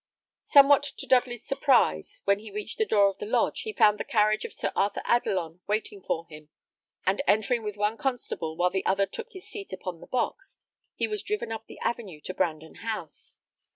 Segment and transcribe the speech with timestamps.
[0.45, 4.03] Somewhat to Dudley's surprise, when he reached the door of the lodge, he found the
[4.03, 6.49] carriage of Sir Arthur Adelon waiting for him;
[7.05, 10.57] and entering with one constable, while the other took his seat upon the box,
[10.95, 13.37] he was driven up the avenue to Brandon House.